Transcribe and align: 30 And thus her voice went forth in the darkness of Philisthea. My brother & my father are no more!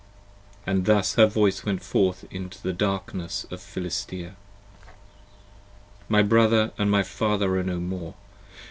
30 0.65 0.71
And 0.77 0.85
thus 0.87 1.13
her 1.13 1.27
voice 1.27 1.63
went 1.63 1.83
forth 1.83 2.25
in 2.31 2.49
the 2.63 2.73
darkness 2.73 3.45
of 3.51 3.61
Philisthea. 3.61 4.35
My 6.09 6.23
brother 6.23 6.71
& 6.77 6.79
my 6.79 7.03
father 7.03 7.55
are 7.59 7.63
no 7.63 7.79
more! 7.79 8.15